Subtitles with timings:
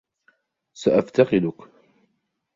[0.73, 1.71] سأفتقدك.